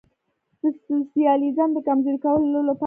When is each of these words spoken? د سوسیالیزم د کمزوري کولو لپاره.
د 0.61 0.63
سوسیالیزم 0.87 1.69
د 1.73 1.77
کمزوري 1.87 2.17
کولو 2.25 2.59
لپاره. 2.69 2.79